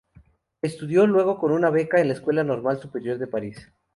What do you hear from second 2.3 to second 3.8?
Normal Superior de París.